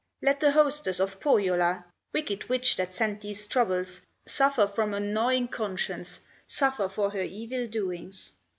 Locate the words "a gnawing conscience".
4.95-6.21